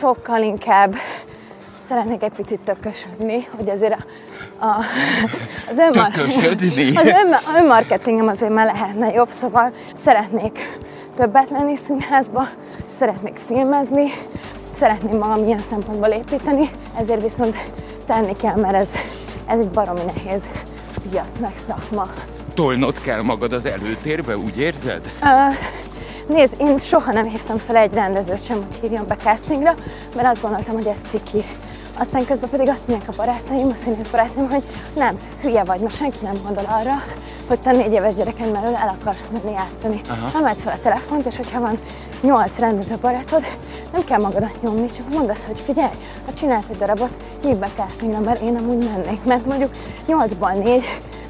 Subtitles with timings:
[0.00, 0.94] sokkal inkább
[1.80, 4.84] szeretnék egy picit tökösödni, hogy azért a, a,
[5.70, 6.10] az, önmar,
[6.94, 10.78] az ön, önmarketingem azért már lehetne jobb, szóval szeretnék
[11.14, 12.48] többet lenni színházba,
[12.94, 14.12] szeretnék filmezni,
[14.74, 17.56] szeretném magam ilyen szempontból építeni, ezért viszont
[18.06, 18.92] tenni kell, mert ez,
[19.46, 20.42] ez egy baromi nehéz
[21.10, 22.06] piac, meg szakma.
[22.54, 25.12] Tolnod kell magad az előtérbe, úgy érzed?
[25.22, 25.54] Uh,
[26.30, 29.74] nézd, én soha nem hívtam fel egy rendezőt sem, hogy hívjon be castingra,
[30.16, 31.44] mert azt gondoltam, hogy ez ciki.
[31.98, 34.62] Aztán közben pedig azt mondják a barátaim, a színész barátaim, hogy
[34.96, 37.02] nem, hülye vagy, mert senki nem gondol arra,
[37.48, 40.00] hogy te négy éves gyereken belül el akarsz menni játszani.
[40.32, 41.78] Nem vedd fel a telefont, és hogyha van
[42.22, 43.44] nyolc rendező barátod,
[43.92, 45.90] nem kell magadat nyomni, csak mondd azt, hogy figyelj,
[46.26, 47.10] ha csinálsz egy darabot,
[47.42, 49.24] hívd be castingra, mert én amúgy mennék.
[49.24, 49.70] Mert mondjuk
[50.06, 50.84] nyolcból négy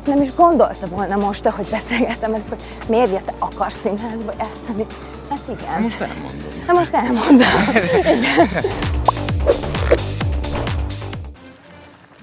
[0.07, 2.43] nem is gondolta volna most, ahogy beszélgettem, hogy
[2.89, 4.87] miért te akarsz színházba játszani.
[5.31, 5.83] Hát igen.
[5.83, 6.53] Most elmondom.
[6.67, 7.49] Hát most elmondom.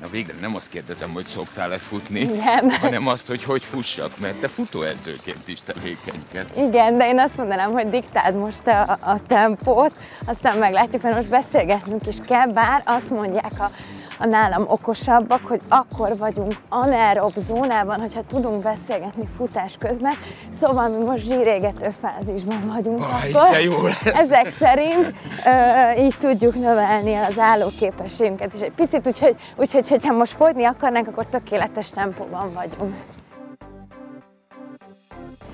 [0.01, 2.71] Na végre nem azt kérdezem, hogy szoktál-e futni, Igen.
[2.71, 6.57] hanem azt, hogy hogy fussak, mert te futóedzőként is tevékenykedsz.
[6.57, 9.93] Igen, de én azt mondanám, hogy diktáld most a, a tempót,
[10.25, 13.71] aztán meglátjuk, mert most beszélgetnünk is kell, bár azt mondják a,
[14.19, 20.13] a nálam okosabbak, hogy akkor vagyunk anaerob zónában, hogyha tudunk beszélgetni futás közben,
[20.53, 23.49] szóval mi most zsírégető fázisban vagyunk Aj, akkor.
[23.51, 24.19] de jó lesz.
[24.19, 25.13] Ezek szerint
[25.45, 31.07] ö, így tudjuk növelni az állóképességünket is egy picit, úgyhogy, úgyhogy hogyha most folyni akarnánk,
[31.07, 32.95] akkor tökéletes tempóban vagyunk.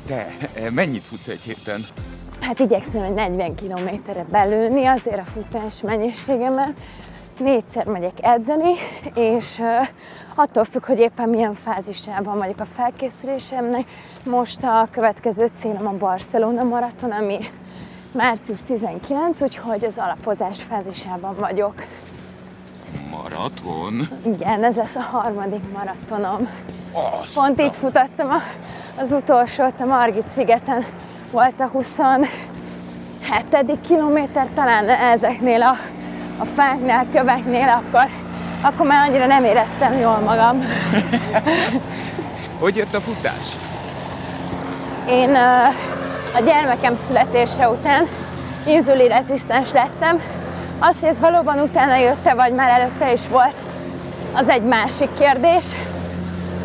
[0.08, 1.81] Te eh, mennyit futsz egy héten?
[2.41, 6.73] Hát igyekszem egy 40 kilométerre belülni azért a futás mennyiségemet.
[7.39, 8.73] Négyszer megyek edzeni,
[9.16, 9.62] és
[10.36, 13.86] attól függ, hogy éppen milyen fázisában vagyok a felkészülésemnek.
[14.25, 17.38] Most a következő célom a Barcelona maraton, ami
[18.12, 21.73] március 19, úgyhogy az alapozás fázisában vagyok.
[23.12, 24.08] Maraton?
[24.25, 26.50] Igen, ez lesz a harmadik maratonom.
[27.22, 28.40] Azt Pont itt futottam a,
[29.02, 30.85] az utolsót, a Margit szigeten
[31.31, 32.28] volt a 27.
[33.88, 35.75] kilométer, talán ezeknél a,
[36.38, 38.10] a fáknál, köveknél, akkor,
[38.62, 40.66] akkor már annyira nem éreztem jól magam.
[42.60, 43.56] Hogy jött a futás?
[45.10, 45.36] Én
[46.36, 48.08] a gyermekem születése után
[48.66, 50.22] inzulinrezisztens lettem.
[50.80, 53.54] Az, hogy ez valóban utána jötte, vagy már előtte is volt,
[54.34, 55.64] az egy másik kérdés.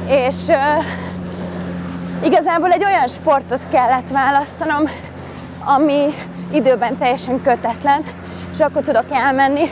[0.06, 0.34] És
[2.24, 4.82] igazából egy olyan sportot kellett választanom,
[5.64, 6.14] ami
[6.52, 8.02] időben teljesen kötetlen,
[8.58, 9.70] és akkor tudok elmenni,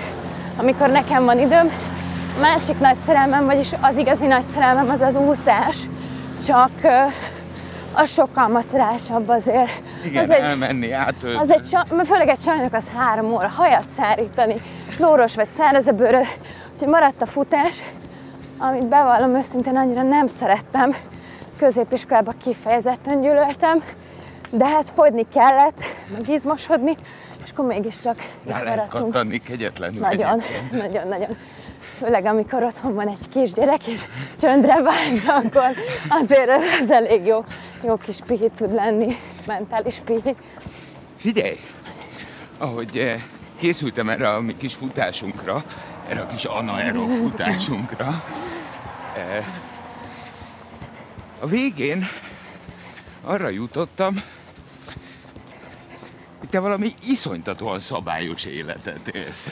[0.56, 1.70] amikor nekem van időm.
[2.36, 5.76] A másik nagy szerelmem, vagyis az igazi nagy szerelmem az az úszás,
[6.44, 6.70] csak
[7.92, 9.82] az sokkal macerásabb azért.
[10.04, 11.36] Igen, az egy, elmenni, átölteni.
[11.36, 14.54] az egy, mert főleg egy csajnak az három óra hajat szárítani,
[14.96, 16.26] klóros vagy száraz a bőröd,
[16.72, 17.82] úgyhogy maradt a futás,
[18.58, 20.94] amit bevallom őszintén annyira nem szerettem.
[21.58, 23.82] Középiskolában kifejezetten gyűlöltem,
[24.50, 25.78] de hát fogyni kellett,
[26.12, 26.94] meg izmosodni,
[27.46, 30.72] és akkor mégiscsak Rá lehet kattanni kegyetlenül Nagyon, egyébként.
[30.82, 31.28] nagyon, nagyon.
[31.98, 34.02] Főleg amikor otthon van egy kisgyerek, és
[34.40, 35.70] csöndre vágysz, akkor
[36.08, 36.48] azért
[36.80, 37.44] ez elég jó,
[37.84, 40.36] jó kis pihi tud lenni, mentális pihi.
[41.16, 41.58] Figyelj,
[42.58, 43.22] ahogy eh,
[43.58, 45.64] készültem erre a mi kis futásunkra,
[46.08, 48.24] erre a kis anaerob futásunkra,
[49.16, 49.46] eh,
[51.40, 52.06] a végén
[53.22, 54.22] arra jutottam,
[56.50, 59.50] te valami iszonytatóan szabályos életet élsz.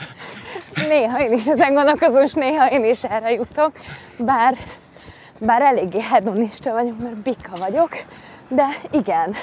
[0.87, 3.71] Néha én is ezen gondolkozom, és néha én is erre jutok,
[4.17, 4.57] bár,
[5.39, 7.89] bár eléggé hedonista vagyok, mert bika vagyok,
[8.47, 9.35] de igen,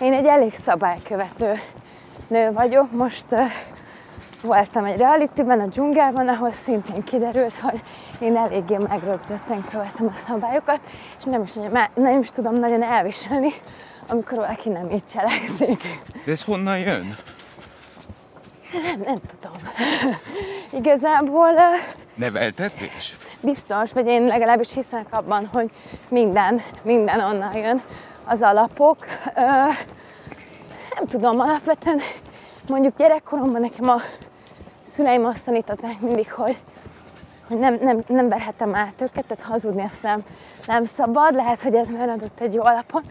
[0.00, 1.52] én egy elég szabálykövető
[2.28, 2.92] nő vagyok.
[2.92, 3.50] Most uh,
[4.42, 7.82] voltam egy realityben, a dzsungelben, ahol szintén kiderült, hogy
[8.18, 10.80] én eléggé megrögzötten követem a szabályokat,
[11.18, 11.52] és nem is,
[11.94, 13.52] nem is tudom nagyon elviselni,
[14.08, 15.82] amikor valaki nem így cselekszik.
[16.30, 17.16] De ez honnan jön?
[18.82, 19.56] Nem, nem tudom.
[20.72, 21.50] Igazából
[22.14, 23.16] Neveltetés?
[23.40, 25.70] biztos, vagy én legalábbis hiszek abban, hogy
[26.08, 27.82] minden, minden onnan jön,
[28.24, 29.06] az alapok.
[29.36, 29.40] Ö,
[30.94, 32.00] nem tudom, alapvetően
[32.68, 34.00] mondjuk gyerekkoromban nekem a
[34.82, 36.56] szüleim azt tanították mindig, hogy,
[37.48, 40.24] hogy nem, nem, nem verhetem át őket, tehát hazudni azt nem,
[40.66, 41.34] nem szabad.
[41.34, 43.02] Lehet, hogy ez már adott egy jó alapon,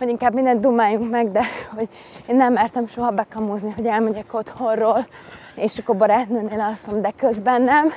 [0.00, 1.42] hogy inkább mindent dumáljunk meg, de
[1.76, 1.88] hogy
[2.26, 5.06] én nem mertem soha bekamúzni, hogy elmegyek otthonról,
[5.54, 7.92] és akkor barátnőnél alszom, de közben nem.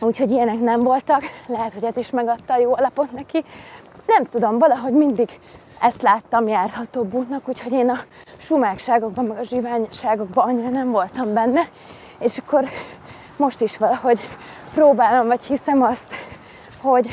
[0.00, 1.22] Úgyhogy ilyenek nem voltak.
[1.46, 3.44] Lehet, hogy ez is megadta a jó alapot neki.
[4.06, 5.38] Nem tudom, valahogy mindig
[5.80, 7.98] ezt láttam járhatóbb útnak, úgyhogy én a
[8.36, 11.68] sumákságokban, meg a zsiványságokban annyira nem voltam benne.
[12.18, 12.64] És akkor
[13.36, 14.20] most is valahogy
[14.74, 16.14] próbálom, vagy hiszem azt,
[16.80, 17.08] hogy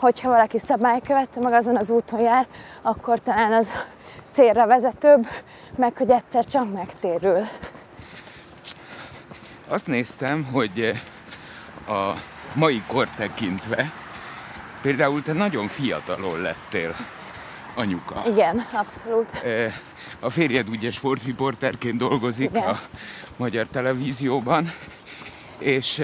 [0.00, 2.46] hogyha valaki szabálykövette, meg azon az úton jár,
[2.82, 3.70] akkor talán az
[4.30, 5.26] célra vezetőbb,
[5.76, 7.46] meg hogy egyszer csak megtérül.
[9.68, 10.92] Azt néztem, hogy
[11.88, 12.12] a
[12.54, 13.92] mai kor tekintve,
[14.82, 16.94] például te nagyon fiatalon lettél
[17.74, 18.22] anyuka.
[18.26, 19.42] Igen, abszolút.
[20.20, 22.62] A férjed ugye sportriporterként dolgozik Igen.
[22.62, 22.78] a
[23.36, 24.72] magyar televízióban,
[25.58, 26.02] és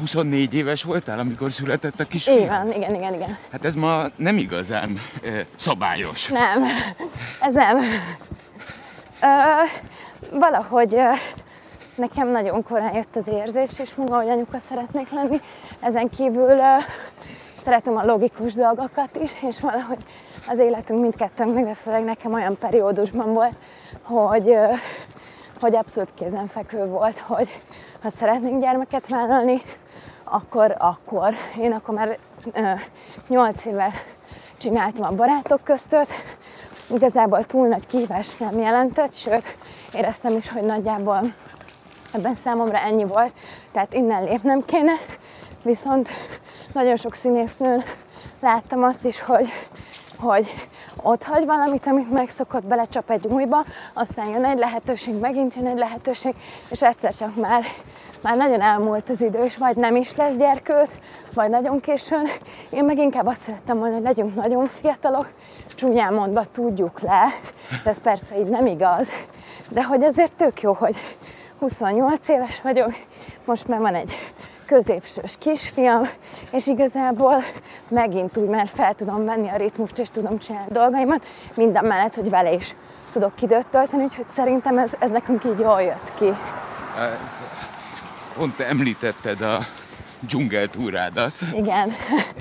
[0.00, 2.38] 24 éves voltál, amikor született a kisfiam?
[2.38, 3.36] Így van, igen, igen, igen.
[3.50, 4.98] Hát ez ma nem igazán
[5.56, 6.28] szabályos.
[6.28, 6.64] Nem,
[7.40, 7.78] ez nem.
[9.22, 9.26] Ö,
[10.38, 11.10] valahogy ö,
[11.94, 15.40] nekem nagyon korán jött az érzés, és maga, hogy anyuka szeretnék lenni.
[15.80, 16.76] Ezen kívül ö,
[17.64, 19.98] szeretem a logikus dolgokat is, és valahogy
[20.48, 23.56] az életünk mindkettőnknek, de főleg nekem olyan periódusban volt,
[24.02, 24.66] hogy, ö,
[25.60, 27.48] hogy abszolút kézenfekvő volt, hogy
[28.02, 29.62] ha szeretnénk gyermeket vállalni,
[30.24, 31.34] akkor, akkor.
[31.58, 32.18] Én akkor már
[32.52, 32.72] ö,
[33.28, 33.90] 8 évvel
[34.56, 36.08] csináltam a barátok köztöt,
[36.90, 39.56] igazából túl nagy kihívás nem jelentett, sőt,
[39.92, 41.34] éreztem is, hogy nagyjából
[42.12, 43.32] ebben számomra ennyi volt,
[43.72, 44.92] tehát innen lépnem kéne,
[45.62, 46.08] viszont
[46.72, 47.82] nagyon sok színésznőn
[48.40, 49.48] láttam azt is, hogy,
[50.18, 50.68] hogy
[51.02, 55.78] ott hagy valamit, amit megszokott, belecsap egy újba, aztán jön egy lehetőség, megint jön egy
[55.78, 56.34] lehetőség,
[56.68, 57.64] és egyszer csak már,
[58.20, 61.00] már nagyon elmúlt az idő, és vagy nem is lesz gyerkőt,
[61.34, 62.26] vagy nagyon későn.
[62.70, 65.30] Én meg inkább azt szerettem volna, hogy legyünk nagyon fiatalok,
[65.74, 67.26] csúnyán mondva tudjuk le,
[67.84, 69.08] de ez persze így nem igaz,
[69.68, 70.96] de hogy azért tök jó, hogy
[71.58, 72.92] 28 éves vagyok,
[73.44, 74.14] most már van egy
[74.66, 76.08] középsős kisfiam,
[76.50, 77.44] és igazából
[77.88, 82.30] megint úgy már fel tudom venni a ritmust, és tudom csinálni dolgaimat, minden mellett, hogy
[82.30, 82.74] vele is
[83.12, 86.28] tudok időt tölteni, úgyhogy szerintem ez, ez nekünk így jól jött ki.
[88.36, 89.58] Pont te említetted a
[90.20, 91.92] dzsungeltúrádat, Igen.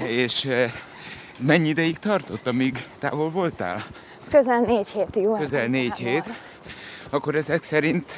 [0.03, 0.71] és eh,
[1.39, 3.83] mennyi ideig tartott, amíg távol voltál?
[4.29, 5.27] Közel négy hétig.
[5.37, 6.23] Közel négy hét.
[7.09, 8.11] Akkor ezek szerint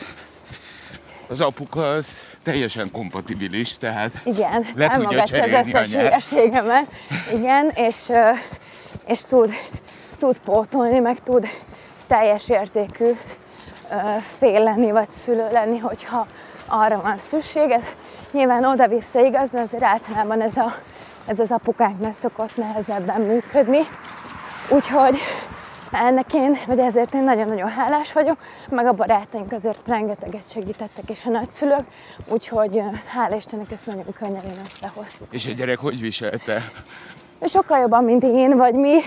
[1.28, 6.86] az apuka az teljesen kompatibilis, tehát Igen, le tudja az összes hülyeségemet.
[7.34, 8.12] Igen, és,
[9.06, 9.54] és tud,
[10.18, 11.48] tud pótolni, meg tud
[12.08, 13.12] teljes értékű
[14.40, 16.26] fél lenni, vagy szülő lenni, hogyha
[16.66, 17.70] arra van szükség.
[17.70, 17.84] Ez
[18.32, 20.76] nyilván oda-vissza igaz, de azért általában ez, a,
[21.26, 23.82] ez az apukáknál szokott nehezebben működni.
[24.70, 25.20] Úgyhogy
[26.02, 28.38] ennek én, vagy ezért én nagyon-nagyon hálás vagyok,
[28.70, 31.86] meg a barátaink azért rengeteget segítettek, és a nagyszülők,
[32.28, 35.28] úgyhogy hála Istennek ezt nagyon könnyen összehoztuk.
[35.30, 36.72] És a gyerek hogy viselte?
[37.42, 39.00] Sokkal jobban, mint én vagy mi,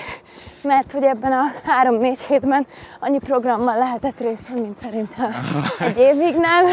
[0.62, 2.66] mert hogy ebben a három-négy hétben
[3.00, 5.34] annyi programmal lehetett részem, mint szerintem
[5.78, 6.64] egy évig nem.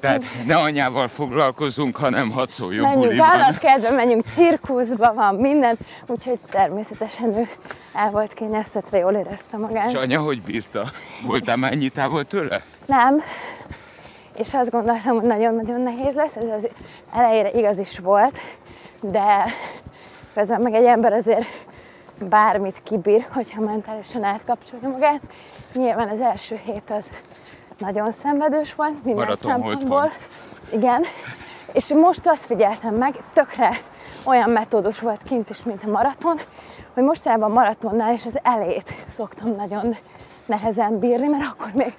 [0.00, 7.38] Tehát ne anyával foglalkozunk, hanem hadd szóljon Menjünk állatkertbe, menjünk cirkuszba, van minden, úgyhogy természetesen
[7.38, 7.48] ő
[7.92, 9.88] el volt kényeztetve, jól érezte magát.
[9.88, 10.84] És anya hogy bírta?
[11.26, 12.62] Voltál már ennyi távol tőle?
[12.86, 13.22] Nem.
[14.36, 16.68] És azt gondoltam, hogy nagyon-nagyon nehéz lesz, ez az
[17.12, 18.38] elejére igaz is volt,
[19.00, 19.44] de
[20.38, 21.46] közben meg egy ember azért
[22.28, 25.20] bármit kibír, hogyha mentálisan átkapcsolja magát.
[25.72, 27.08] Nyilván az első hét az
[27.78, 30.00] nagyon szenvedős volt, minden Maraton szempontból.
[30.00, 30.18] pont.
[30.72, 31.04] Igen.
[31.72, 33.70] És most azt figyeltem meg, tökre
[34.24, 36.40] olyan metódus volt kint is, mint a maraton,
[36.94, 39.96] hogy mostanában a maratonnál is az elét szoktam nagyon
[40.46, 41.94] nehezen bírni, mert akkor még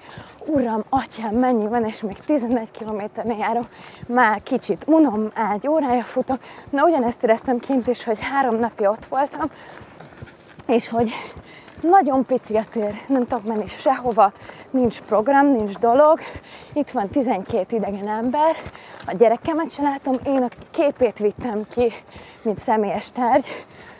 [0.53, 3.63] uram, atyám, mennyi van, és még 11 kilométernél járok,
[4.07, 6.39] már kicsit unom, egy órája futok.
[6.69, 9.49] Na ugyanezt éreztem kint is, hogy három napja ott voltam,
[10.67, 11.11] és hogy
[11.81, 14.31] nagyon pici a tér, nem tudok menni sehova,
[14.71, 16.19] nincs program, nincs dolog,
[16.73, 18.55] itt van 12 idegen ember,
[19.05, 21.91] a gyerekemet sem látom, én a képét vittem ki,
[22.41, 23.45] mint személyes tárgy,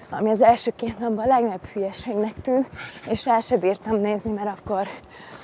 [0.10, 2.68] ami az első két napban a legnagyobb hülyeségnek tűnt,
[3.10, 4.88] és rá se bírtam nézni, mert akkor,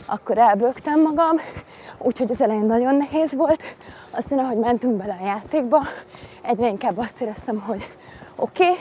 [0.05, 1.39] akkor elbögtem magam,
[1.97, 3.63] úgyhogy az elején nagyon nehéz volt,
[4.12, 5.81] aztán ahogy mentünk bele a játékba,
[6.41, 7.89] egyre inkább azt éreztem, hogy
[8.35, 8.75] oké, okay,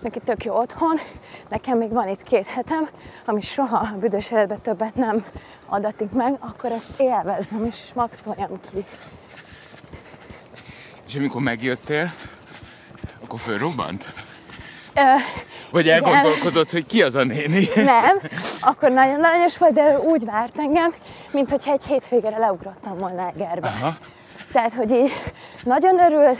[0.00, 1.00] neki tök jó otthon,
[1.48, 2.88] nekem még van itt két hetem,
[3.24, 5.24] ami soha a büdös életben többet nem
[5.66, 8.84] adatik meg, akkor ezt élvezzem és maxoljam ki.
[11.06, 12.12] És amikor megjöttél,
[13.24, 14.12] akkor fölrobbant?
[14.94, 15.00] Ö,
[15.70, 16.04] Vagy Igen.
[16.04, 17.68] elgondolkodott, hogy ki az a néni?
[17.74, 18.20] nem,
[18.64, 20.92] akkor nagyon aranyos volt, de ő úgy várt engem,
[21.32, 23.68] mint hogyha egy hétvégére leugrottam volna Egerbe.
[23.68, 23.96] Aha.
[24.52, 25.12] Tehát, hogy így
[25.64, 26.38] nagyon örült,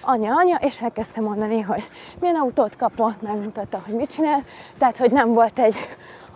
[0.00, 1.88] anya, anya, és elkezdtem mondani, hogy
[2.20, 4.44] milyen autót kapott, megmutatta, hogy mit csinál.
[4.78, 5.76] Tehát, hogy nem volt egy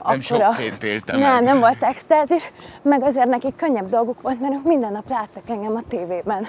[0.05, 2.43] Nem sokként éltem Nem, nem volt extázis,
[2.83, 6.47] meg azért nekik könnyebb dolguk volt, mert ők minden nap láttak engem a tévében.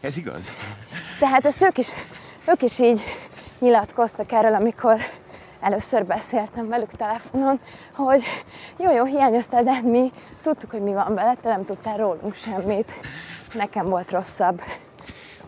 [0.00, 0.52] Ez igaz.
[1.18, 1.88] Tehát ezt ők is,
[2.46, 3.02] ők is így
[3.58, 4.96] nyilatkoztak erről, amikor
[5.66, 7.60] először beszéltem velük telefonon,
[7.92, 8.22] hogy
[8.76, 12.92] jó, jó, hiányoztál, de mi tudtuk, hogy mi van veled, te nem tudtál rólunk semmit.
[13.52, 14.62] Nekem volt rosszabb.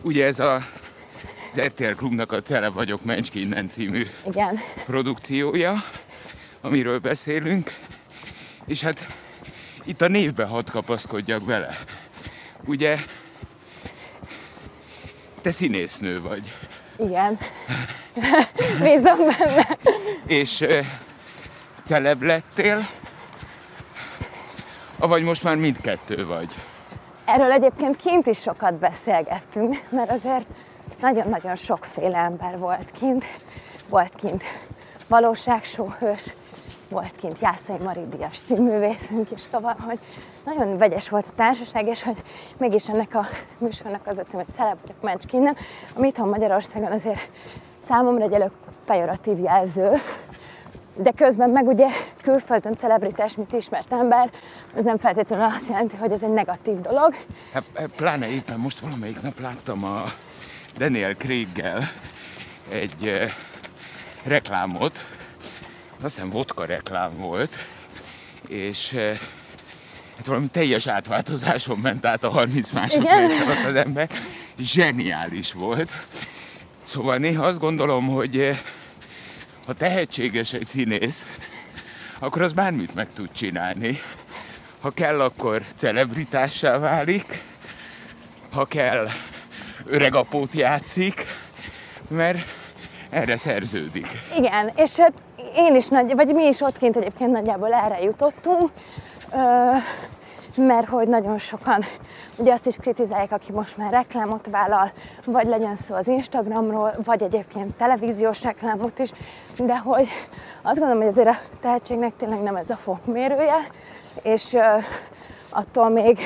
[0.01, 0.59] Ugye ez a
[1.51, 4.59] az RTL Klubnak a Tele vagyok Mencski innen című Igen.
[4.85, 5.83] produkciója,
[6.61, 7.73] amiről beszélünk,
[8.65, 8.99] és hát
[9.83, 11.77] itt a névbe hadd kapaszkodjak bele.
[12.65, 12.97] Ugye
[15.41, 16.53] te színésznő vagy,
[16.97, 17.39] Igen.
[18.83, 19.77] Bízom benne.
[20.29, 20.65] És
[21.85, 22.87] celeb lettél,
[24.99, 26.55] avagy most már mindkettő vagy.
[27.25, 30.45] Erről egyébként kint is sokat beszélgettünk, mert azért
[31.01, 33.25] nagyon-nagyon sokféle ember volt kint.
[33.89, 34.43] Volt kint
[35.07, 36.23] valóságsóhős,
[36.89, 39.99] volt kint Jászai Mari Díjas színművészünk is, szóval, hogy
[40.45, 42.23] nagyon vegyes volt a társaság, és hogy
[42.57, 45.55] mégis ennek a műsornak az a cím, hogy Celeb vagyok Mencs innen,
[45.95, 47.29] ami itthon Magyarországon azért
[47.79, 48.53] számomra egy előbb
[48.85, 50.01] pejoratív jelző,
[51.01, 51.87] de közben meg ugye
[52.21, 54.29] külföldön celebritás, mint ismert ember,
[54.75, 57.15] ez nem feltétlenül azt jelenti, hogy ez egy negatív dolog.
[57.53, 60.03] Hát hát pláne éppen most valamelyik nap láttam a
[60.77, 61.91] Daniel Craig-gel
[62.69, 63.31] egy eh,
[64.23, 65.05] reklámot,
[66.01, 67.55] azt hiszem vodka reklám volt,
[68.47, 69.19] és eh,
[70.17, 74.09] hát valami teljes átváltozáson ment át a 30 másodperc alatt az ember.
[74.59, 75.91] Zseniális volt.
[76.81, 78.57] Szóval néha azt gondolom, hogy eh,
[79.69, 81.27] ha tehetséges egy színész,
[82.19, 83.99] akkor az bármit meg tud csinálni.
[84.81, 87.43] Ha kell, akkor celebritássá válik,
[88.53, 89.07] ha kell,
[89.85, 91.25] öregapót játszik,
[92.07, 92.45] mert
[93.09, 94.07] erre szerződik.
[94.37, 95.13] Igen, és hát
[95.55, 98.71] én is nagy, vagy mi is ott kint egyébként nagyjából erre jutottunk,
[99.33, 99.37] ö,
[100.59, 101.83] mert hogy nagyon sokan
[102.35, 104.91] ugye azt is kritizálják, aki most már reklámot vállal,
[105.25, 109.11] vagy legyen szó az Instagramról, vagy egyébként televíziós reklámot is,
[109.57, 110.07] de hogy
[110.61, 113.67] azt gondolom, hogy azért a tehetségnek tényleg nem ez a fokmérője,
[114.21, 114.77] és ö,
[115.49, 116.19] attól még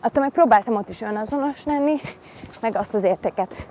[0.00, 2.00] attól még próbáltam ott is önazonos lenni,
[2.60, 3.66] meg azt az értéket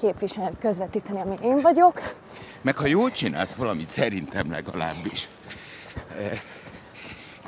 [0.00, 2.14] képviselni, közvetíteni, ami én vagyok.
[2.62, 5.28] Meg ha jól csinálsz valamit, szerintem legalábbis.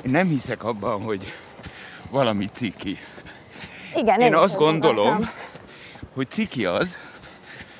[0.05, 1.33] Én nem hiszek abban, hogy
[2.09, 2.97] valami ciki.
[3.95, 5.29] Igen, Én is azt gondolom, gondoltam.
[6.13, 6.97] hogy ciki az,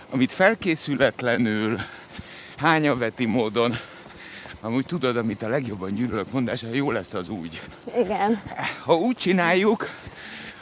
[0.10, 1.80] amit felkészületlenül,
[2.58, 3.76] hányaveti módon,
[4.62, 7.62] amúgy tudod, amit a legjobban gyűlölök mondása, jó lesz az úgy.
[7.98, 8.42] Igen.
[8.84, 9.88] Ha úgy csináljuk,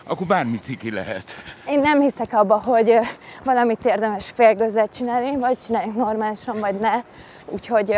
[0.04, 1.32] akkor bármi ciki lehet.
[1.68, 3.00] Én nem hiszek abba, hogy
[3.44, 7.04] valamit érdemes félgözzel csinálni, vagy csináljuk normálisan, vagy ne.
[7.46, 7.98] Úgyhogy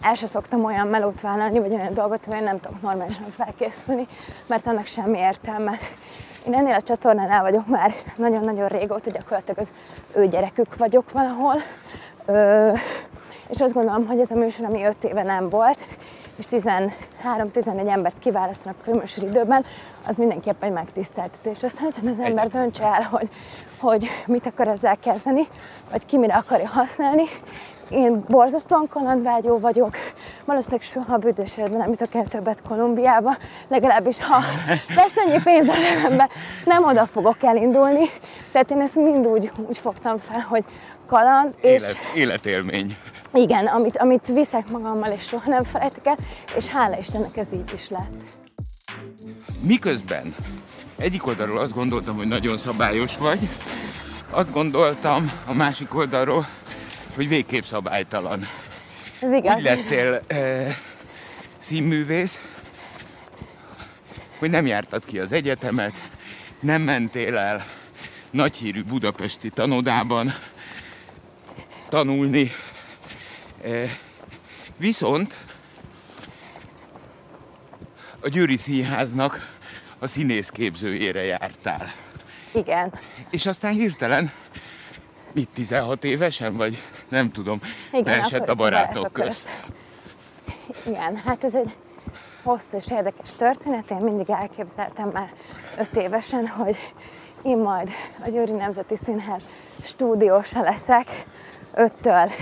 [0.00, 4.06] el se szoktam olyan melót vállalni, vagy olyan dolgot, hogy nem tudok normálisan felkészülni,
[4.46, 5.78] mert annak semmi értelme.
[6.46, 9.72] Én ennél a csatornánál vagyok már nagyon-nagyon régóta, gyakorlatilag az
[10.14, 11.54] ő gyerekük vagyok valahol.
[12.26, 12.72] Ö,
[13.48, 15.78] és azt gondolom, hogy ez a műsor, ami 5 éve nem volt,
[16.36, 19.64] és 13-14 embert kiválasztanak főműsor időben,
[20.06, 21.62] az mindenképpen egy megtiszteltetés.
[21.62, 23.28] Azt szerintem az ember döntse el, hogy,
[23.78, 25.48] hogy mit akar ezzel kezdeni,
[25.90, 27.24] vagy ki mire akarja használni.
[27.90, 29.96] Én borzasztóan kalandvágyó vagyok,
[30.44, 33.36] valószínűleg soha büdös életben nem jutok el többet Kolumbiába,
[33.68, 34.42] legalábbis ha
[34.96, 36.28] lesz ennyi pénz a zsebembe,
[36.64, 38.10] nem oda fogok elindulni.
[38.52, 40.64] Tehát én ezt mind úgy, úgy fogtam fel, hogy
[41.06, 42.96] kaland, és Élet, életélmény.
[43.32, 46.16] igen, amit, amit viszek magammal, és soha nem felejtek el,
[46.56, 48.16] és hála Istennek ez így is lett.
[49.60, 50.34] Miközben
[50.98, 53.48] egyik oldalról azt gondoltam, hogy nagyon szabályos vagy,
[54.30, 56.46] azt gondoltam a másik oldalról,
[57.18, 58.48] hogy végképp szabálytalan.
[59.20, 59.56] Ez igaz.
[59.56, 60.66] Úgy lettél e,
[61.58, 62.40] színművész,
[64.38, 65.92] hogy nem jártad ki az egyetemet,
[66.60, 67.64] nem mentél el
[68.30, 70.34] nagyhírű budapesti tanodában
[71.88, 72.52] tanulni,
[73.64, 73.98] e,
[74.76, 75.36] viszont
[78.20, 79.56] a Győri Színháznak
[79.98, 81.92] a színészképzőjére jártál.
[82.52, 82.92] Igen.
[83.30, 84.32] És aztán hirtelen,
[85.38, 86.78] mit 16 évesen, vagy
[87.08, 87.60] nem tudom,
[87.92, 89.48] Igen, akkor a barátok közt.
[90.86, 91.76] Igen, hát ez egy
[92.42, 93.90] hosszú és érdekes történet.
[93.90, 95.32] Én mindig elképzeltem már
[95.78, 96.76] öt évesen, hogy
[97.42, 97.90] én majd
[98.24, 99.42] a Győri Nemzeti Színház
[99.84, 101.24] stúdiósa leszek
[101.74, 102.32] 5-től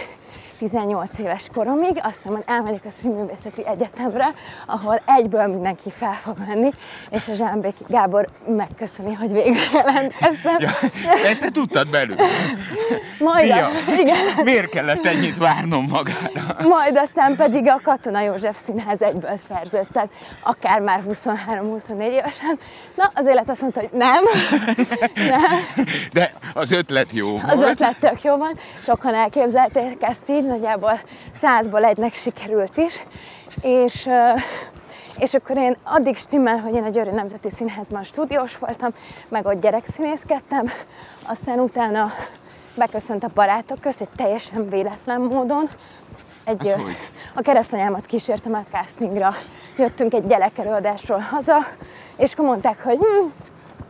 [0.59, 4.35] 18 éves koromig, aztán majd elmegyek a Színművészeti Egyetemre,
[4.67, 6.71] ahol egyből mindenki fel fog menni,
[7.11, 10.57] és a Zsámbéki Gábor megköszöni, hogy végre jelentkeztem.
[10.59, 10.71] Ja,
[11.25, 12.17] ezt te tudtad belül.
[13.19, 16.69] Majd, Pia, a, igen, miért kellett ennyit várnom magára?
[16.69, 20.09] majd aztán pedig a Katona József Színház egyből szerződött, tehát
[20.43, 22.59] akár már 23-24 évesen.
[22.95, 24.25] Na, az élet azt mondta, hogy nem,
[25.37, 25.51] nem,
[26.13, 27.71] De az ötlet jó Az volt.
[27.71, 31.01] ötlet tök jó van, sokan elképzelték ezt így, nagyjából
[31.41, 33.01] százból egynek sikerült is,
[33.61, 34.09] és,
[35.19, 38.91] és akkor én addig stimmel, hogy én a Győri Nemzeti Színházban stúdiós voltam,
[39.29, 40.71] meg ott gyerekszínészkedtem,
[41.27, 42.13] aztán utána
[42.77, 45.69] beköszönt a barátok közt egy teljesen véletlen módon.
[46.45, 46.81] Egy, ö,
[47.35, 49.35] a keresztanyámat kísértem a castingra,
[49.77, 51.57] jöttünk egy gyerekelőadásról haza,
[52.17, 53.27] és akkor mondták, hogy hm,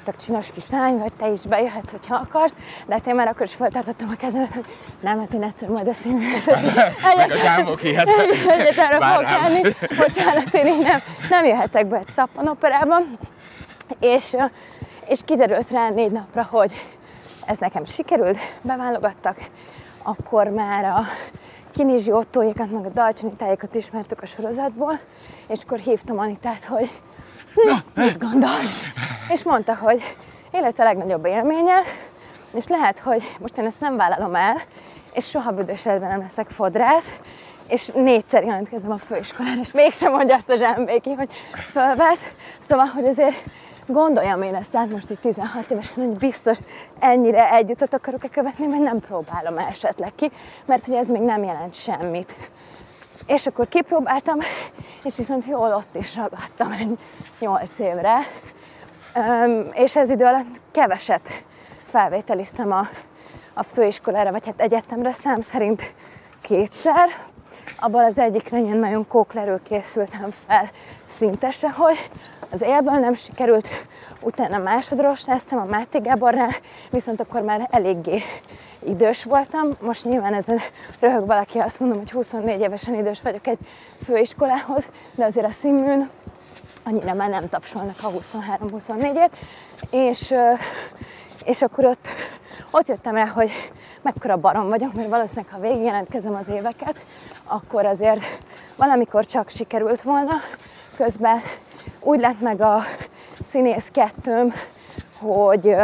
[0.07, 2.53] tök csinos kislány vagy, te is bejöhetsz, hogyha akarsz,
[2.87, 4.65] de hát én már akkor is feltartottam a kezemet, hogy
[5.01, 6.67] nem, hát én egyszer majd színvészeti
[7.17, 8.09] Meg a zsámok ilyet.
[8.59, 9.61] egyetemre fogok állni.
[9.99, 13.19] Bocsánat, én így nem, nem jöhetek be egy szappanoperában.
[14.01, 14.37] És,
[15.07, 16.73] és kiderült rá négy napra, hogy
[17.47, 19.39] ez nekem sikerült, beválogattak,
[20.03, 21.05] akkor már a
[21.73, 24.99] Kinizsi Ottóékat, meg a Dalcsanitáékat ismertük a sorozatból,
[25.49, 26.91] és akkor hívtam Anitát, hogy
[27.55, 28.83] hm, mit gondolsz?
[29.29, 30.17] És mondta, hogy
[30.51, 31.83] élete legnagyobb élménye,
[32.55, 34.57] és lehet, hogy most én ezt nem vállalom el,
[35.13, 37.07] és soha büdös életben nem leszek fodrász,
[37.69, 41.29] és négyszer jelentkezem a főiskolára, és mégsem mondja azt a zsámbéki, hogy
[41.71, 42.23] fölvesz.
[42.59, 43.45] Szóval, hogy azért
[43.87, 46.59] gondoljam én ezt át most itt 16 évesen, hogy biztos
[46.99, 50.31] ennyire együttet akarok-e követni, vagy nem próbálom esetleg ki,
[50.65, 52.35] mert hogy ez még nem jelent semmit.
[53.27, 54.39] És akkor kipróbáltam,
[55.05, 56.99] és viszont jól ott is ragadtam egy
[57.39, 58.17] 8 évre.
[59.73, 61.29] És ez idő alatt keveset
[61.91, 62.89] felvételiztem a,
[63.55, 65.93] a főiskolára, vagy hát egyetemre szám szerint
[66.43, 67.09] kétszer.
[67.81, 70.71] Abban az egyikre ilyen nagyon kóklerő készültem fel
[71.07, 72.11] szintese, hogy
[72.51, 73.69] az élből nem sikerült,
[74.21, 76.51] utána másodros lesztem a Máté Gábornál,
[76.91, 78.23] viszont akkor már eléggé
[78.87, 79.69] idős voltam.
[79.81, 80.61] Most nyilván ezen
[81.01, 83.59] röhög valaki, azt mondom, hogy 24 évesen idős vagyok egy
[84.05, 86.11] főiskolához, de azért a színműn
[86.87, 89.37] annyira már nem tapsolnak a 23-24-ért,
[89.91, 90.35] és,
[91.45, 92.09] és akkor ott,
[92.71, 93.51] ott jöttem rá, hogy
[94.03, 96.97] mekkora barom vagyok, mert valószínűleg ha végigjelentkezem az éveket,
[97.45, 98.21] akkor azért
[98.77, 100.33] valamikor csak sikerült volna,
[100.97, 101.41] közben
[102.01, 102.83] úgy lett meg a
[103.47, 104.53] színész kettőm,
[105.19, 105.77] hogy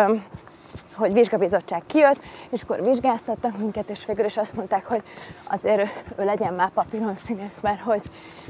[0.94, 5.02] hogy vizsgabizottság kijött, és akkor vizsgáztattak minket, és végül is azt mondták, hogy
[5.44, 8.02] azért ő legyen már papíron színész, mert hogy,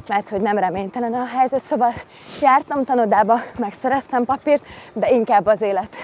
[0.09, 1.63] mert hogy nem reménytelen a helyzet.
[1.63, 1.93] Szóval
[2.41, 5.97] jártam tanodába, megszereztem papírt, de inkább az élet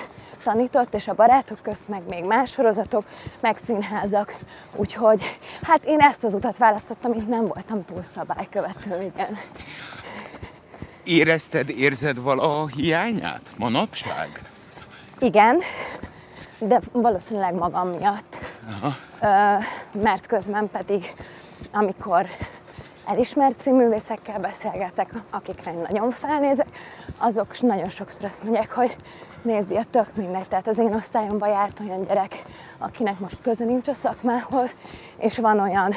[0.43, 3.05] tanított, és a barátok közt meg még más sorozatok,
[3.41, 4.39] meg színházak.
[4.77, 9.39] Úgyhogy hát én ezt az utat választottam, így nem voltam túl szabálykövető, igen.
[11.05, 14.43] Érezted, érzed vala a hiányát manapság?
[15.19, 15.61] Igen,
[16.59, 18.37] de valószínűleg magam miatt.
[18.69, 18.95] Aha.
[19.21, 19.63] Ö,
[20.03, 21.15] mert közben pedig,
[21.73, 22.27] amikor
[23.07, 26.69] elismert színművészekkel beszélgetek, akikre én nagyon felnézek,
[27.19, 28.97] azok nagyon sokszor azt mondják, hogy
[29.49, 30.49] nézd, a tök mindegy.
[30.49, 32.43] Tehát az én osztályomban járt olyan gyerek,
[32.79, 34.75] akinek most köze nincs a szakmához,
[35.19, 35.93] és van olyan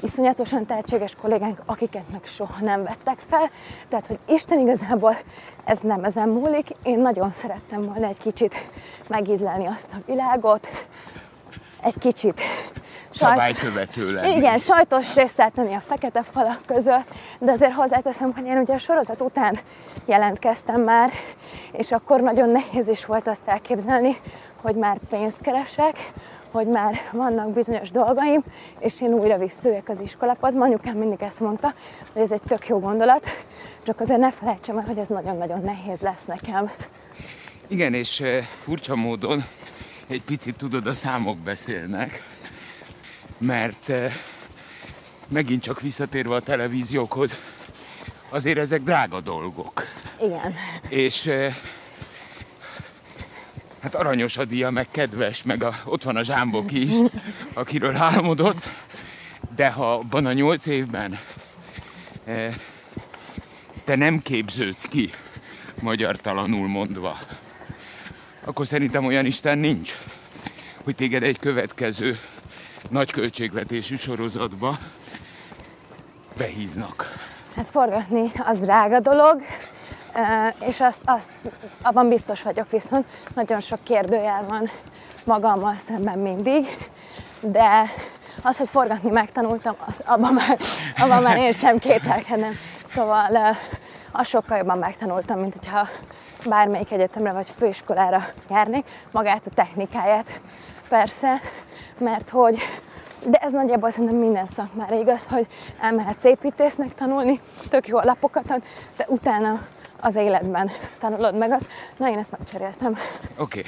[0.00, 3.50] iszonyatosan tehetséges kollégánk, akiket meg soha nem vettek fel.
[3.88, 5.16] Tehát, hogy Isten igazából
[5.64, 6.68] ez nem ezen múlik.
[6.82, 8.54] Én nagyon szerettem volna egy kicsit
[9.08, 10.68] megízlelni azt a világot,
[11.82, 12.40] egy kicsit
[13.10, 14.34] Szabálykövető lenni.
[14.34, 18.78] igen, sajtos tésztát tenni a fekete falak között, de azért hozzáteszem, hogy én ugye a
[18.78, 19.58] sorozat után
[20.04, 21.10] jelentkeztem már,
[21.72, 24.16] és akkor nagyon nehéz is volt azt elképzelni,
[24.62, 26.12] hogy már pénzt keresek,
[26.50, 28.42] hogy már vannak bizonyos dolgaim,
[28.78, 30.64] és én újra visszajöjjek az iskolapadba.
[30.64, 31.74] Anyukám mindig ezt mondta,
[32.12, 33.26] hogy ez egy tök jó gondolat,
[33.82, 36.70] csak azért ne felejtsem el, hogy ez nagyon-nagyon nehéz lesz nekem.
[37.68, 39.44] Igen, és eh, furcsa módon
[40.06, 42.22] egy picit tudod, a számok beszélnek,
[43.40, 44.12] mert eh,
[45.28, 47.36] megint csak visszatérve a televíziókhoz,
[48.28, 49.84] azért ezek drága dolgok.
[50.20, 50.54] Igen.
[50.88, 51.54] És eh,
[53.82, 56.90] hát aranyos a dia, meg kedves, meg a, ott van a zsámbok is,
[57.54, 58.68] akiről álmodott,
[59.56, 61.18] de ha abban a nyolc évben
[62.24, 62.54] eh,
[63.84, 65.10] te nem képződsz ki,
[65.80, 67.18] magyartalanul mondva,
[68.44, 69.96] akkor szerintem olyan Isten nincs,
[70.84, 72.18] hogy téged egy következő
[72.90, 74.78] nagy költségvetésű sorozatba
[76.36, 77.28] behívnak.
[77.54, 79.42] Hát forgatni az drága dolog,
[80.60, 81.30] és azt, azt,
[81.82, 84.70] abban biztos vagyok viszont, nagyon sok kérdőjel van
[85.24, 86.66] magammal szemben mindig,
[87.40, 87.90] de
[88.42, 90.58] az, hogy forgatni megtanultam, az, abban, már,
[90.96, 92.52] abban már én sem kételkedem.
[92.88, 93.56] Szóval
[94.12, 95.88] azt sokkal jobban megtanultam, mint hogyha
[96.48, 100.40] bármelyik egyetemre vagy főiskolára járnék, magát a technikáját
[100.88, 101.40] persze,
[102.00, 102.58] mert hogy
[103.24, 105.46] de ez nagyjából szerintem minden szakmára igaz, hogy
[105.80, 108.62] elmehetsz építésznek tanulni, tök jó alapokat ad,
[108.96, 109.66] de utána
[110.00, 111.66] az életben tanulod meg azt.
[111.96, 112.98] Na, én ezt megcseréltem.
[113.36, 113.64] Oké.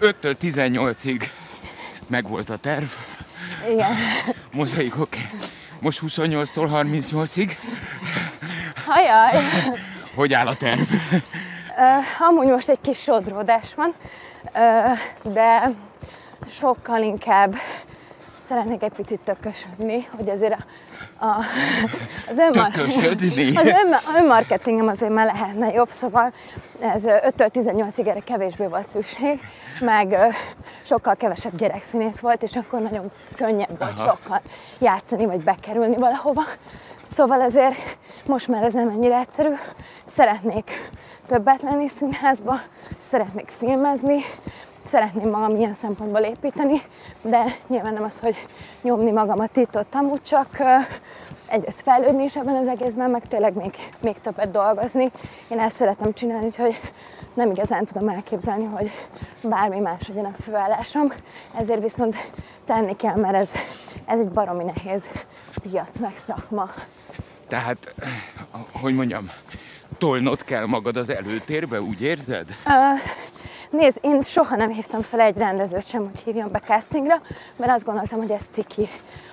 [0.00, 0.12] Okay.
[0.12, 1.22] 5-től 18-ig
[2.06, 2.88] megvolt a terv.
[3.70, 3.90] Igen.
[4.52, 5.18] Mozaik, oké.
[5.18, 5.48] Okay.
[5.80, 7.50] Most 28-tól 38-ig.
[8.86, 9.42] Hajaj!
[10.14, 10.80] Hogy áll a terv?
[10.80, 13.94] Uh, amúgy most egy kis sodródás van,
[14.54, 14.98] uh,
[15.32, 15.72] de
[16.46, 17.54] sokkal inkább
[18.40, 20.52] szeretnék egy picit tökösödni, hogy azért
[21.18, 21.36] a, a,
[22.30, 22.70] az, önmar,
[23.62, 26.32] az ön, önmarketingem azért már lehetne jobb, szóval
[26.80, 29.40] ez 5 18-ig erre kevésbé volt szükség,
[29.80, 30.16] meg
[30.82, 34.08] sokkal kevesebb gyerekszínész volt, és akkor nagyon könnyebb volt Aha.
[34.08, 34.40] sokkal
[34.78, 36.42] játszani, vagy bekerülni valahova.
[37.04, 37.96] Szóval ezért
[38.26, 39.54] most már ez nem ennyire egyszerű.
[40.06, 40.90] Szeretnék
[41.26, 42.60] többet lenni színházba,
[43.04, 44.24] szeretnék filmezni,
[44.88, 46.82] szeretném magam ilyen szempontból építeni,
[47.22, 48.46] de nyilván nem az, hogy
[48.82, 50.48] nyomni magamat itt ott amúgy, csak
[51.46, 55.10] egyrészt fejlődni is ebben az egészben, meg tényleg még, még többet dolgozni.
[55.48, 56.80] Én ezt szeretem csinálni, úgyhogy
[57.34, 58.90] nem igazán tudom elképzelni, hogy
[59.42, 61.12] bármi más legyen a főállásom.
[61.54, 62.16] Ezért viszont
[62.64, 63.52] tenni kell, mert ez,
[64.04, 65.02] ez egy baromi nehéz
[65.62, 66.70] piac, meg szakma.
[67.48, 67.94] Tehát,
[68.72, 69.30] hogy mondjam,
[69.98, 72.56] tolnod kell magad az előtérbe, úgy érzed?
[72.66, 73.00] Uh,
[73.70, 77.22] Nézd, én soha nem hívtam fel egy rendezőt sem, hogy hívjon be castingra,
[77.56, 78.88] mert azt gondoltam, hogy ez ciki.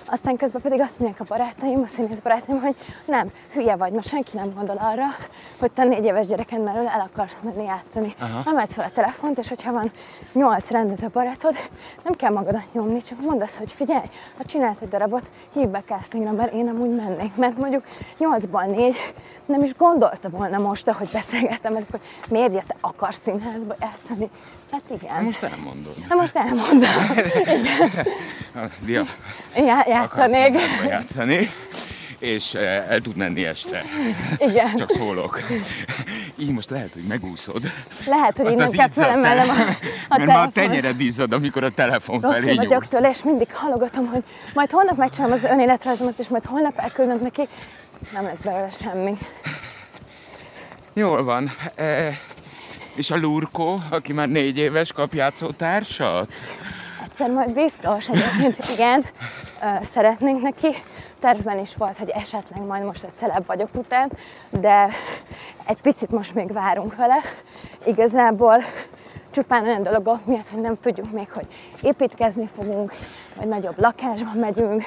[0.08, 4.06] Aztán közben pedig azt mondják a barátaim, a színész barátaim, hogy nem, hülye vagy, mert
[4.06, 5.04] senki nem gondol arra,
[5.58, 8.14] hogy te négy éves gyereken mellől el akarsz menni játszani.
[8.20, 8.52] Aha.
[8.52, 9.92] Nem fel a telefont, és hogyha van
[10.32, 11.54] nyolc rendező barátod,
[12.02, 14.04] nem kell magadat nyomni, csak mondd azt, hogy figyelj,
[14.36, 17.36] ha csinálsz egy darabot, hívd be castingra, mert én amúgy mennék.
[17.36, 17.84] Mert mondjuk
[18.18, 18.96] nyolcból négy
[19.46, 24.30] nem is gondolta volna most, ahogy beszélgettem velük, hogy miért te akarsz színházba játszani.
[24.70, 25.24] Hát igen.
[25.24, 25.94] Most elmondod.
[26.08, 26.90] Na most elmondom.
[28.84, 29.08] igen.
[29.54, 30.58] Ja, játszanék.
[30.88, 31.50] játszani
[32.18, 33.84] és eh, el tud menni este.
[34.36, 34.76] Igen.
[34.76, 35.40] Csak szólok.
[36.36, 37.62] Így most lehet, hogy megúszod.
[38.06, 40.26] Lehet, hogy innen kell felemelnem a, a Mert telefon.
[40.34, 44.22] már a tenyered izzad, amikor a telefon Rosszul felé vagyok tőle, és mindig halogatom, hogy
[44.54, 47.48] majd holnap megcsinálom az önéletrajzomat, és majd holnap elküldöm neki.
[48.12, 49.18] Nem lesz belőle semmi.
[50.92, 51.50] Jól van.
[51.74, 52.18] E,
[52.96, 56.32] és a Lurko, aki már négy éves, kap játszótársat?
[57.04, 59.04] Egyszer majd biztos, egyébként igen,
[59.92, 60.68] szeretnénk neki.
[61.20, 64.12] Tervben is volt, hogy esetleg majd most egy celeb vagyok után,
[64.50, 64.88] de
[65.66, 67.20] egy picit most még várunk vele.
[67.86, 68.64] Igazából
[69.36, 71.46] csupán olyan dologok miatt, hogy nem tudjuk még, hogy
[71.82, 72.92] építkezni fogunk,
[73.36, 74.84] vagy nagyobb lakásba megyünk,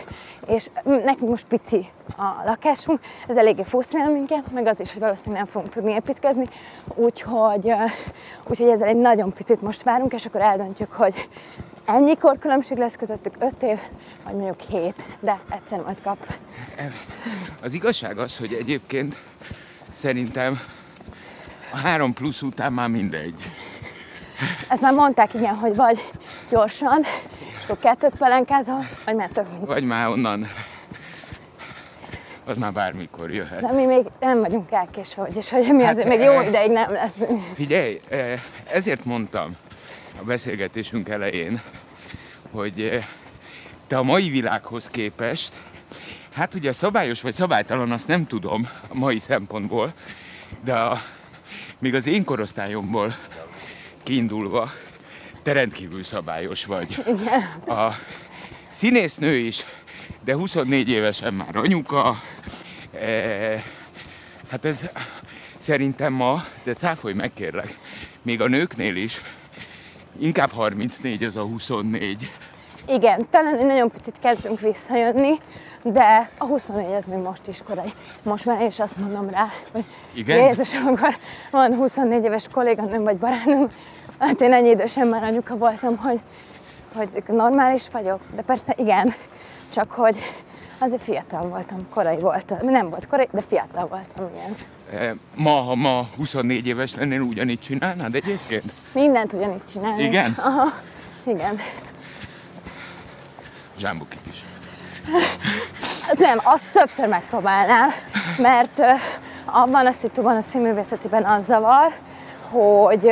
[0.48, 5.42] és nekünk most pici a lakásunk, ez eléggé frusztrál minket, meg az is, hogy valószínűleg
[5.42, 6.44] nem fogunk tudni építkezni,
[6.96, 7.74] úgyhogy,
[8.44, 11.28] úgyhogy ezzel egy nagyon picit most várunk, és akkor eldöntjük, hogy
[11.86, 13.80] ennyi különbség lesz közöttük, 5 év,
[14.24, 16.34] vagy mondjuk 7, de egyszer majd kap.
[17.62, 19.16] Az igazság az, hogy egyébként
[19.94, 20.60] szerintem
[21.74, 23.52] a három plusz után már mindegy.
[24.70, 26.12] Ezt már mondták, igen, hogy vagy
[26.50, 27.02] gyorsan,
[27.40, 29.66] és akkor kettőt pelenkázol, vagy már több mint.
[29.66, 30.48] Vagy már onnan
[32.46, 33.62] az már bármikor jöhet.
[33.62, 36.72] De mi még nem vagyunk elkésve, vagyis hogy mi hát, azért még jó e, ideig
[36.72, 37.44] nem leszünk.
[37.54, 39.56] Figyelj, eh, ezért mondtam
[40.20, 41.62] a beszélgetésünk elején,
[42.52, 43.06] hogy eh,
[43.88, 45.54] te a mai világhoz képest,
[46.34, 49.94] hát ugye szabályos vagy szabálytalan, azt nem tudom a mai szempontból,
[50.64, 51.02] de a,
[51.80, 53.16] még az én korosztályomból
[54.10, 54.70] kiindulva,
[55.42, 57.04] te rendkívül szabályos vagy.
[57.08, 57.42] Igen.
[57.68, 57.92] A
[58.70, 59.66] színésznő is,
[60.24, 62.16] de 24 évesen már anyuka.
[63.00, 63.64] E,
[64.50, 64.90] hát ez
[65.60, 67.78] szerintem ma, de cáfolj meg kérlek,
[68.22, 69.22] még a nőknél is
[70.20, 72.32] inkább 34 az a 24.
[72.88, 75.40] Igen, talán nagyon picit kezdünk visszajönni,
[75.84, 77.94] de a 24 az még most is korai.
[78.24, 80.46] Most már én is azt mondom rá, hogy Igen?
[80.46, 81.18] Jézus, amikor
[81.52, 83.68] van 24 éves kolléganőm vagy barátnőm,
[84.20, 86.20] Hát én ennyi idősen már anyuka voltam, hogy,
[86.96, 89.14] hogy normális vagyok, de persze igen,
[89.74, 90.18] csak hogy
[90.80, 92.58] azért fiatal voltam, korai voltam.
[92.62, 94.56] Nem volt korai, de fiatal voltam, igen.
[95.02, 98.74] E, ma, ha ma 24 éves lennél, ugyanígy csinálnád egyébként?
[98.94, 100.04] Mindent ugyanígy csinálni.
[100.04, 100.36] Igen?
[100.38, 100.74] Aha,
[101.24, 101.60] igen.
[103.78, 104.44] Zsámbukit is.
[106.08, 107.90] Hát nem, azt többször megpróbálnám,
[108.38, 108.82] mert
[109.46, 111.94] abban a szituban, a színművészetiben az zavar,
[112.50, 113.12] hogy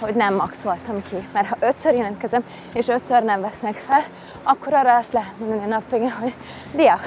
[0.00, 1.28] hogy nem maxoltam ki.
[1.32, 4.02] Mert ha ötször jelentkezem, és ötször nem vesznek fel,
[4.42, 6.34] akkor arra azt lehet mondani a nap végén, hogy
[6.74, 7.00] dia,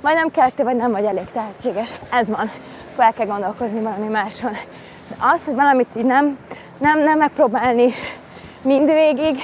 [0.00, 1.90] vagy nem kellettél, vagy nem vagy elég tehetséges.
[2.10, 2.50] Ez van.
[2.92, 4.52] Akkor el kell gondolkozni valami máson.
[5.08, 6.38] De az, hogy valamit így nem,
[6.78, 7.92] nem, nem megpróbálni
[8.62, 9.38] mindvégig,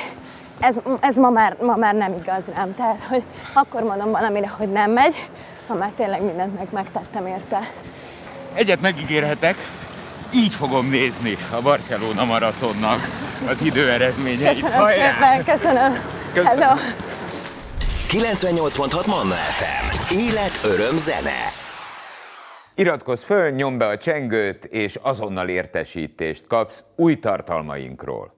[0.60, 2.74] ez, ez ma, már, ma már nem igaz nem.
[2.74, 5.28] Tehát, hogy akkor mondom valamire, hogy nem megy,
[5.66, 7.60] ha már tényleg mindent meg megtettem érte.
[8.54, 9.56] Egyet megígérhetek,
[10.34, 13.08] így fogom nézni a Barcelona maratonnak
[13.48, 14.60] az idő eredményeit.
[14.60, 15.98] Köszönöm szépen, köszönöm.
[16.32, 16.58] Köszönöm.
[16.58, 16.76] Hello.
[18.08, 20.14] 98.6 Manna FM.
[20.14, 21.52] Élet, öröm, zene.
[22.74, 28.37] Iratkozz föl, nyomd be a csengőt, és azonnal értesítést kapsz új tartalmainkról.